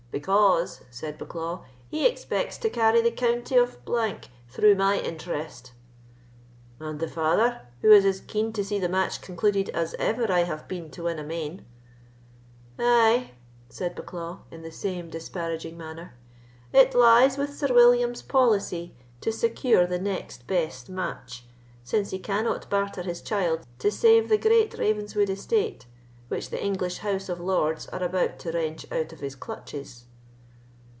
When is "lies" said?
16.93-17.37